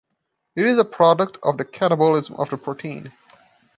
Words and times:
It 0.55 0.65
is 0.65 0.79
a 0.79 0.83
product 0.83 1.37
of 1.43 1.59
the 1.59 1.63
catabolism 1.65 2.31
of 2.39 2.59
protein. 2.63 3.11